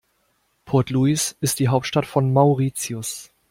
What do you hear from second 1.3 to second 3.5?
ist die Hauptstadt von Mauritius.